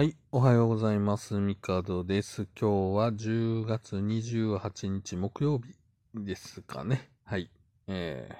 [0.00, 1.34] はい、おはようございます。
[1.34, 2.48] ミカドです。
[2.58, 5.74] 今日は10月28日木曜日
[6.14, 7.10] ですかね。
[7.22, 7.50] はい。
[7.86, 8.34] えー、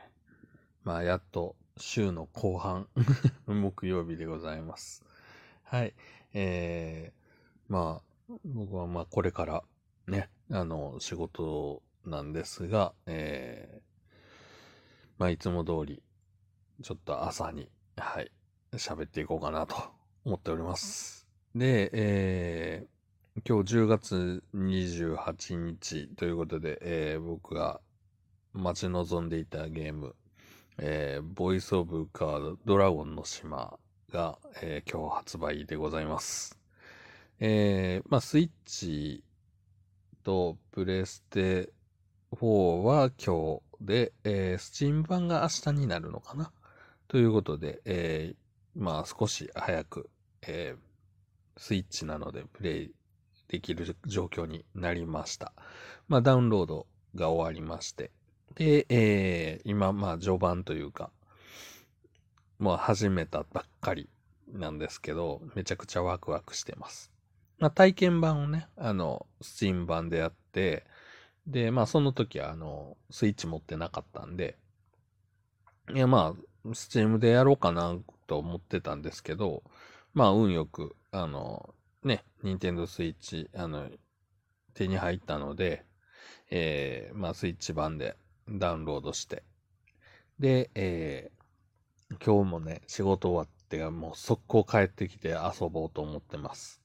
[0.85, 2.89] まあ、やっと週の後半、
[3.47, 5.05] 木曜日でございます。
[5.63, 5.93] はい。
[6.33, 9.63] えー、まあ、僕はまあ、これから
[10.07, 16.03] ね、あの、仕事なんですが、えー、まあ、いつも通り、
[16.83, 18.33] ちょっと朝に、はい、
[18.73, 19.77] 喋っていこうかなと
[20.25, 21.20] 思っております。
[21.55, 27.81] で、えー、今日10月28日ということで、えー僕が
[28.53, 30.15] 待ち望んでいたゲーム、
[30.79, 33.79] えーボイスオブカードドラゴンの島
[34.13, 36.57] が、えー今日発売でございます。
[37.41, 39.25] えーまあ、スイッチ
[40.23, 41.71] とプレステ
[42.33, 46.53] 4は今日で、えー、スチーム版が明日になるのかな？
[47.09, 50.09] ということで、えーまあ少し早く、
[50.43, 50.90] えー
[51.61, 52.95] スイッチなのでプレイ
[53.49, 55.53] できる状況になりました。
[56.09, 58.11] まあダウンロードが終わりまして。
[58.57, 61.11] で、えー今まあ序盤というか、
[62.59, 64.09] もう始めたばっかり
[64.53, 67.11] なんですけど、めちゃくちゃワクワクしてます。
[67.59, 70.87] まあ体験版をね、あの、スチーム版でやって、
[71.47, 74.59] で、まあその時はあの、スイッチ持ってなかったんで、
[75.95, 76.35] いやま
[76.71, 77.97] あ、スチームでやろうかな
[78.27, 79.63] と思ってたんですけど、
[80.15, 83.89] まあ運よく、あの、ね、ニンテンドースイッチ、あの、
[84.75, 85.85] 手に入ったので、
[86.51, 88.17] えー、まあスイッチ版で
[88.49, 89.43] ダウンロードして、
[90.39, 96.81] で、えー、今日もね、仕事終わってもう速攻帰ってきて遊ぼうと思ってます。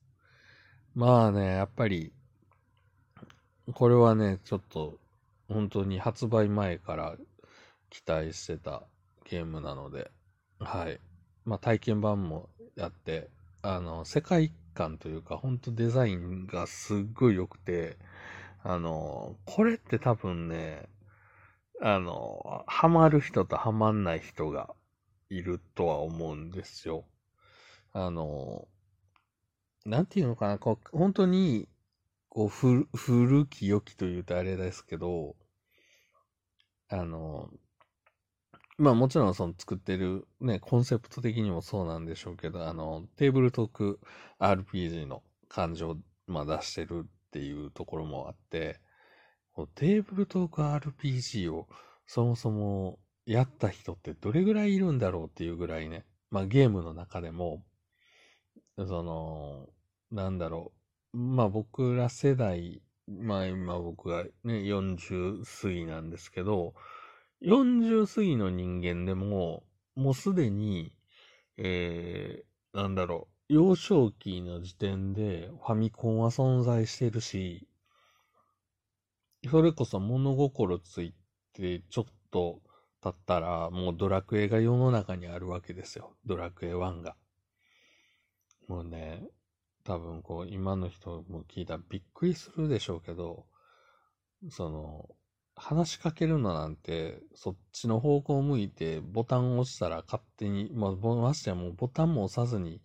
[0.94, 2.12] まあね、やっぱり、
[3.74, 5.00] これはね、ちょっと、
[5.48, 7.16] 本当に発売前から
[7.90, 8.84] 期待してた
[9.26, 10.12] ゲームなので、
[10.60, 11.00] はい。
[11.44, 13.30] まあ体験版もやって、
[13.68, 17.98] あの、世界観というか、本当デザインがすっごい良くて、
[18.64, 20.88] あの、これって多分ね、
[21.82, 24.76] あの、ハマる人とハマんない人が
[25.30, 27.06] いるとは思うんですよ。
[27.94, 28.68] あの、
[29.86, 31.70] なんていうのかな、こう、本当に、
[32.30, 35.36] こう、ふ古き良きというとあれですけど、
[36.90, 37.50] あの、
[38.78, 44.00] まあもちろんその作ってるね、コンセプト的にもそうなんでしょうけど、あの、テーブルトーク
[44.40, 45.98] RPG の感情を、
[46.28, 48.82] まあ、出してるっていうところもあって、
[49.76, 51.68] テーブルトーク RPG を
[52.06, 57.64] そもそもやった人ってどれぐらいいるんだろうっていうぐらいね、まあゲームの中でも、
[58.78, 59.70] その、
[60.12, 60.74] なんだろ
[61.14, 66.74] う、まあ僕ら世代、まあ今僕がね、40過ぎなんですけど、
[67.42, 69.64] 40過ぎの人間でも、
[69.96, 70.96] もうすでに、
[71.58, 77.68] えー、なんだろう、幼少期の時点でファミコンは存在してるし、
[79.50, 81.14] それこそ物心つい
[81.54, 82.62] てちょっと
[83.02, 86.16] 経ったら、もうドラクエが世の中にあるわけですよ。
[86.26, 87.16] ドラクエ1が。
[88.68, 89.24] もうね、
[89.84, 93.46] 多分こう、今の人も聞いたらびっくりするでしょうけど、
[94.50, 95.16] その、
[95.56, 102.82] 話しかけるのなんて、そっちの方向を向いて、ボタンを押したら勝手に、まあ、ましてやもうボタンも押さずに、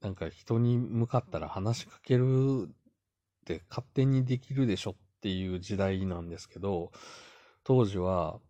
[0.00, 6.90] なんか人に向かったら話しかけるって勝手にできるでしょっていう時代なんですけど、
[7.64, 8.40] 当時は、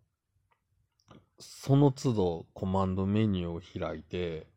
[1.39, 4.47] その都度コマンドメニューを開いて、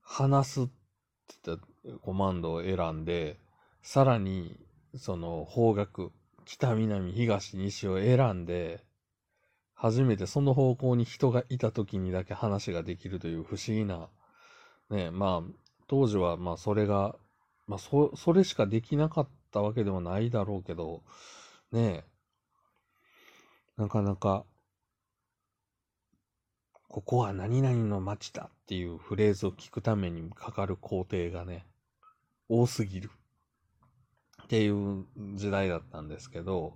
[0.00, 0.72] 話すって
[1.44, 3.40] 言ったコマンドを選んで、
[3.82, 4.56] さらに、
[4.96, 6.12] その方角、
[6.48, 8.82] 北、南、東、西を選んで、
[9.74, 14.08] 初めてその方向に人がいた時にだけ話ができるという不思議な、
[14.88, 15.52] ね、まあ、
[15.88, 17.14] 当時はまあそれが、
[17.66, 21.02] まあそ、それしかできなかったわけでもないだろうけど、
[21.70, 22.02] ね
[23.76, 24.46] なかなか、
[26.88, 31.66] ここは何々の街だっていうフレーズを聞くためにかかる工程がね、
[32.48, 33.10] 多すぎる。
[34.48, 35.04] っていう
[35.34, 36.72] 時代だったんですけど、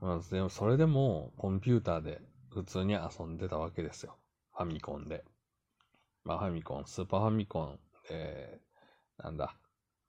[0.00, 2.20] まあ、でもそれでもコンピューターで
[2.52, 4.16] 普通に遊んでたわけですよ。
[4.56, 5.22] ファミコンで。
[6.24, 7.78] まあファミコン、スーパーファミコン
[8.08, 8.58] で、
[9.18, 9.54] なんだ、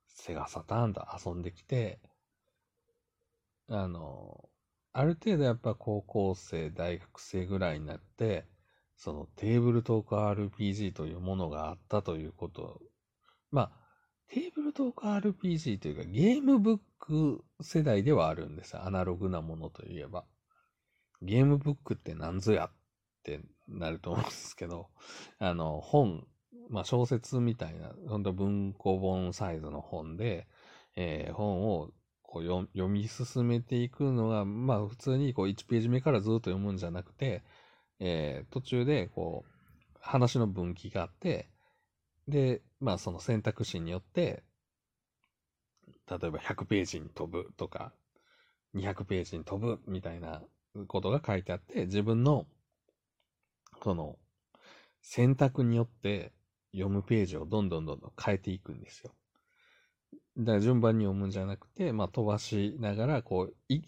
[0.08, 2.00] セガサターンと遊んできて、
[3.68, 4.48] あの、
[4.92, 8.44] ある程度やっぱ高校生、大学生ぐらいになって、
[8.96, 12.80] そのテーブルトーク RPG というものがあったということ。
[13.52, 13.81] まあ、
[14.32, 18.82] テーブルトーク RPG というかゲームブック世代ではあるんですよ。
[18.82, 20.24] アナログなものといえば。
[21.20, 22.70] ゲームブックって何ぞやっ
[23.24, 24.88] てなると思うんですけど、
[25.38, 26.26] あの、本
[26.70, 30.48] まあ小説みたいな、本当文庫本サイズの本で、
[30.96, 31.90] えー、本を
[32.22, 37.44] こう読み進めていくのが、まあ普通にこう1ページ目からずっと読むんじゃなくて、
[37.98, 41.50] えー、途中でこう話の分岐があって、
[42.28, 44.42] で、まあその選択肢によって、
[46.08, 47.92] 例えば100ページに飛ぶとか、
[48.74, 50.42] 200ページに飛ぶみたいな
[50.88, 52.46] ことが書いてあって、自分の、
[53.82, 54.16] その、
[55.00, 56.32] 選択によって
[56.72, 59.12] 読むページをどんどんどんどん変えていくんですよ。
[60.38, 63.82] だから順番に読むんじゃなくて、まあ飛ばしながら、こうい、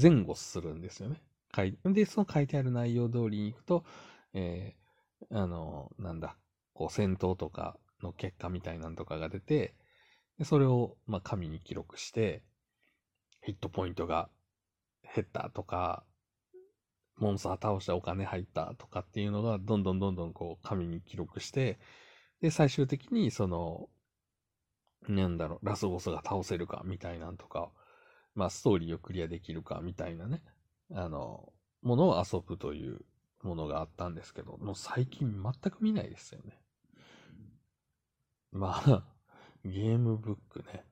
[0.00, 1.22] 前後するんですよね。
[1.84, 3.84] で、その書いてある内容通りに行くと、
[4.34, 6.36] えー、あの、なんだ、
[6.78, 9.74] こう戦闘とかの結果みたいなんとかが出て、
[10.38, 12.44] でそれを、まあ、紙に記録して、
[13.42, 14.28] ヒットポイントが
[15.12, 16.04] 減ったとか、
[17.16, 21.80] モンスター倒してお金入ったとかっていうのが、どんどんどんどんこう、紙に記録して、
[22.40, 23.88] で、最終的に、その、
[25.08, 27.72] なんだろう、ラスボスが倒せるかみたいなんとか、
[28.36, 30.44] まあ、ストーリーをクリアできるかみたいなね、
[30.92, 31.52] あの、
[31.82, 33.00] ものを遊ぶという
[33.42, 36.60] ものがあったんですけど、もう最近全く見ないですよね。
[38.52, 39.04] まあ、
[39.64, 40.84] ゲームブックね。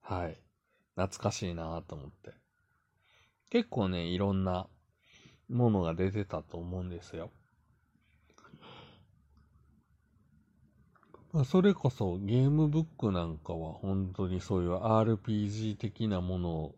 [0.00, 0.40] はい。
[0.96, 2.32] 懐かしいなと思って。
[3.50, 4.68] 結構ね、いろんな
[5.48, 7.30] ものが出てたと思うんですよ。
[11.32, 16.74] まあ、それこそゲームブックなんかは本当にそういう RPG 的なもの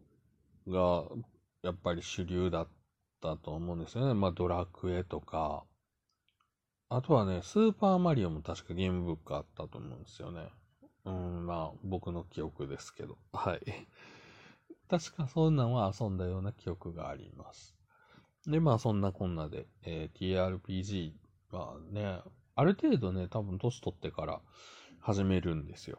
[0.69, 1.05] が
[1.63, 2.69] やっぱり主流だっ
[3.23, 4.13] たと思うんですよね。
[4.15, 5.65] まあドラクエとか、
[6.95, 10.51] あとはね、スーパーマリオも確かゲームブックあったと思うんですよね。
[11.07, 13.17] うん、まあ、僕の記憶ですけど。
[13.33, 13.61] はい。
[14.91, 17.75] 確かそんなんは遊んだような記憶があります。
[18.47, 21.15] で、まあ、そんなこんなで、えー、TRPG
[21.51, 22.21] はね、
[22.57, 24.43] ある程度ね、多分年取ってから
[25.01, 25.99] 始めるんですよ。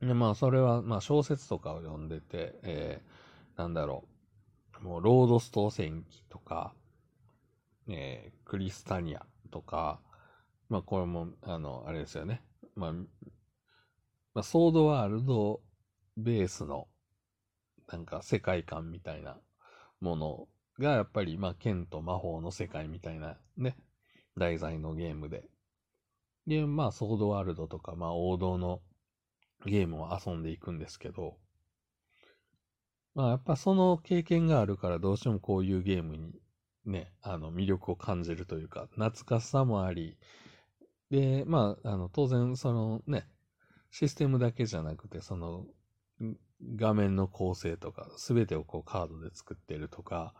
[0.00, 4.04] で、まあ、それは、まあ、小説とかを読んでて、えー、なんだろ
[4.80, 6.72] う、もう、ロードストー戦記とか、
[7.88, 10.00] えー、クリスタニアとか、
[10.68, 12.42] まあこれも、あの、あれですよね。
[12.74, 13.06] まあ、ま
[14.40, 15.62] あ、ソードワールド
[16.18, 16.88] ベースの、
[17.88, 19.38] なんか世界観みたいな
[20.00, 20.48] もの
[20.78, 23.76] が、やっぱり、まあ、剣と魔法の世界みたいなね、
[24.36, 25.48] 題材のゲームで。
[26.46, 28.82] で、まあ、ソードワールドとか、まあ、王道の
[29.64, 31.38] ゲームを遊んでいくんですけど、
[33.14, 36.34] まあ、やっぱその経験があるから、どうしてもこういうゲームに
[36.86, 40.16] ね、あの、魅力を感じるというか、懐かしさもあり、
[41.10, 43.28] で、まあ、あの、当然、そのね、
[43.90, 45.66] システムだけじゃなくて、その、
[46.76, 50.34] 画面の構成とか、すべてをこうカードで作ってるとか、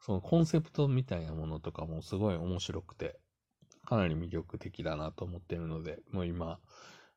[0.00, 3.18] そのコンセプトみたいなものとかもすごい面白くて、
[3.84, 6.58] かなり魅力的だなと思ってるので、もう今、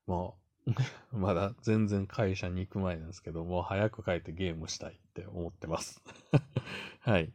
[0.08, 0.72] もう、
[1.18, 6.02] まだ全然会社に行く前なんですけど、もう早く帰ってゲームしたいって思ってます。
[7.02, 7.34] はい。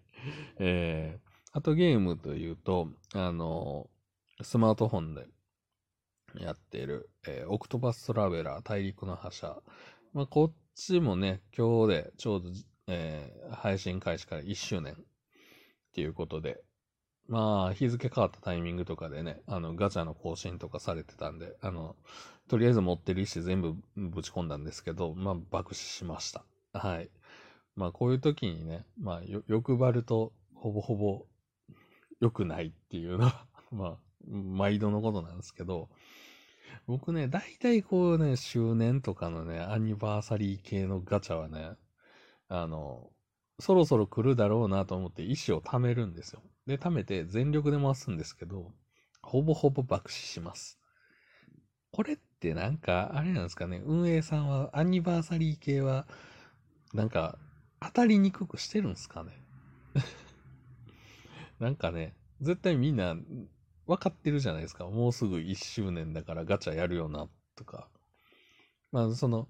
[0.58, 3.88] えー、あとゲームというと、あの、
[4.42, 5.28] スマートフォンで
[6.40, 9.56] やっている、えー、オクトバストラベラー大陸の覇者。
[10.12, 12.50] まあ、こっちもね、今日でちょうど、
[12.88, 14.96] えー、配信開始から1周年っ
[15.94, 16.60] ていうことで、
[17.28, 21.94] まあ、日付変わったタイミングとかでね、あの、ガチャの更新とかされてたんで、あの、
[22.48, 26.44] とりあえず持ってる石全部ぶち込んだんですけど、まあ、爆死しました。
[26.72, 27.10] はい。
[27.76, 31.26] まあ、こういう時にね、まあ、欲張ると、ほぼほぼ
[32.24, 35.90] 良くないっていうのは まあ、毎度のことなんですけど、
[36.86, 41.76] 僕ね、大体こうね、周年とかのね、アニバーサリー系のガチャはね、
[42.48, 43.10] あの、
[43.60, 46.42] そろそろ来るだろうなと思って石を貯めるんですよ。
[46.66, 48.72] で、貯めて全力で回すんですけど、
[49.22, 50.78] ほぼほぼ爆死します。
[51.92, 56.06] これってなんか、あれなんですかね、運営さんはアニバーサリー系は、
[56.94, 57.38] なんか、
[57.80, 59.32] 当たりにくくしてるんですかね？
[61.64, 63.16] なんかね、絶対みんな
[63.86, 64.84] 分かってるじゃないですか。
[64.84, 67.88] もうすぐ1周年だからガチャやるよな、とか。
[68.92, 69.48] まあ、その、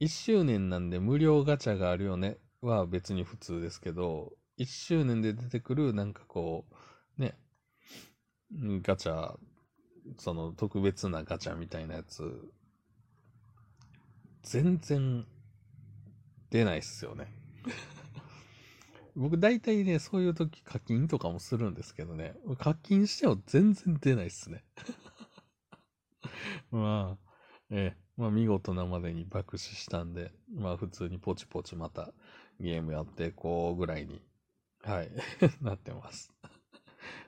[0.00, 6.66] 1周年なんで無料ガチャがあるよねは別に普通ですけど、1周年で出てくるなんかこ
[7.18, 7.38] う、ね、
[8.82, 9.34] ガチャ、
[10.18, 12.50] その特別なガチャみたいなやつ、
[14.42, 15.24] 全然
[16.50, 17.32] 出ないっすよね。
[19.16, 24.62] 僕大体ね、そういう時課金とかもするんですけどね、課金しても全然出ないっすね。
[26.70, 27.32] まあ、
[27.70, 32.12] ええ、まあ見事なまでに爆死したんで、まあ普通にポチポチまた
[32.60, 34.20] ゲームやってこうぐらいに、
[34.82, 35.10] はい、
[35.62, 36.30] なってます。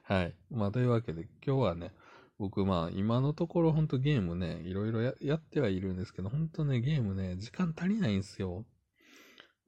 [0.02, 0.34] はい。
[0.50, 1.94] まあというわけで今日はね、
[2.38, 8.66] 僕まあ今のところほんとゲームね、いろいろやってはいるんですけど、ほんとね、ゲームね、時間足りないんですよ。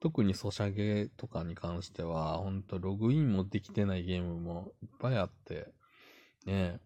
[0.01, 5.67] 特にソシャゲとかに関しては、ほんとログインもできてないゲームもいっぱいあって、
[6.45, 6.79] ね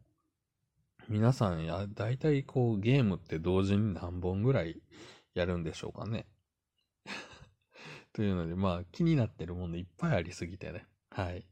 [1.08, 4.82] 皆さんや、だいたいこうゲームって同時に何本ぐらい
[5.34, 6.28] やるんでしょうかね。
[8.12, 10.86] というので、まあ気になってるものいっぱいありすぎてね。
[11.12, 11.48] はい。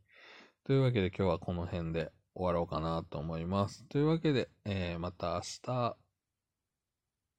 [0.65, 3.85] というわけで今日はこの辺で終わろうかなと思います。
[3.87, 5.97] というわけで、えー、また明日